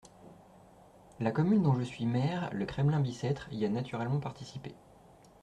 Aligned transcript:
La 1.19 1.29
commune 1.29 1.61
dont 1.61 1.75
je 1.77 1.83
suis 1.83 2.07
maire, 2.07 2.49
le 2.53 2.65
Kremlin-Bicêtre, 2.65 3.47
y 3.53 3.65
a 3.65 3.69
naturellement 3.69 4.19
participé. 4.19 4.73